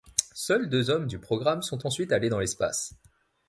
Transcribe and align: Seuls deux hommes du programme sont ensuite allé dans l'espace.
Seuls 0.33 0.67
deux 0.67 0.89
hommes 0.89 1.05
du 1.05 1.19
programme 1.19 1.61
sont 1.61 1.85
ensuite 1.85 2.11
allé 2.11 2.27
dans 2.29 2.39
l'espace. 2.39 2.95